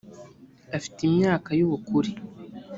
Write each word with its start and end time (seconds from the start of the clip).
afite 0.77 0.99
imyaka 1.09 1.49
y 1.59 1.61
ubukure 1.65 2.11